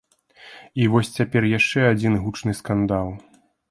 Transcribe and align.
І 0.85 0.87
вось 0.95 1.13
цяпер 1.19 1.47
яшчэ 1.53 1.79
адзін 1.93 2.13
гучны 2.25 2.61
скандал. 2.65 3.19